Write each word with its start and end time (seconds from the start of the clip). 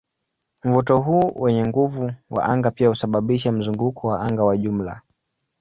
Mvuto 0.63 0.97
huu 0.99 1.31
wenye 1.35 1.65
nguvu 1.67 2.11
wa 2.31 2.43
anga 2.45 2.71
pia 2.71 2.87
husababisha 2.89 3.51
mzunguko 3.51 4.07
wa 4.07 4.21
anga 4.21 4.43
wa 4.43 4.57
jumla. 4.57 5.01